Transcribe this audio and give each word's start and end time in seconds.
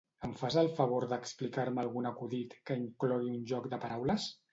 Em 0.27 0.31
fas 0.37 0.55
el 0.59 0.69
favor 0.77 1.03
d'explicar-me 1.11 1.83
algun 1.83 2.07
acudit 2.11 2.55
que 2.71 2.79
inclogui 2.85 3.29
un 3.35 3.45
joc 3.53 3.69
de 3.75 3.81
paraules? 3.85 4.27